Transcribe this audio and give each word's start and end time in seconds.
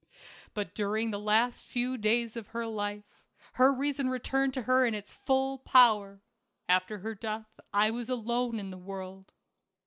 But 0.55 0.73
during 0.73 1.11
the 1.11 1.19
last 1.19 1.63
few 1.63 1.95
days 1.95 2.35
of 2.35 2.47
her 2.47 2.65
life, 2.65 3.03
her 3.53 3.71
reason 3.71 4.09
returned 4.09 4.51
to 4.55 4.63
her 4.63 4.83
in 4.83 4.95
its 4.95 5.17
full 5.27 5.59
power. 5.59 6.23
After 6.67 6.97
her 7.01 7.13
death 7.13 7.59
I 7.71 7.91
was 7.91 8.09
alone 8.09 8.57
in 8.57 8.71
the 8.71 8.79
world. 8.79 9.31